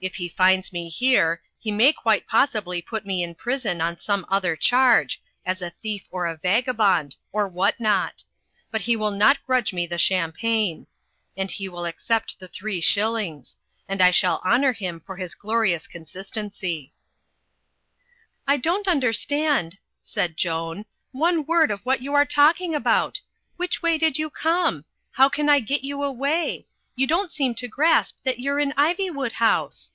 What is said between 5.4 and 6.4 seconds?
as a thief or a